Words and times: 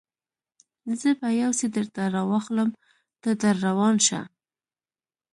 زه 0.99 1.09
به 1.19 1.27
یو 1.41 1.51
څه 1.59 1.67
درته 1.75 2.03
راواخلم، 2.15 2.69
ته 3.21 3.29
در 3.41 3.55
روان 3.67 3.95
شه. 4.07 4.19